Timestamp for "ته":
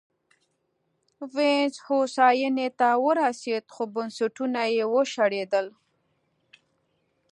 2.79-2.89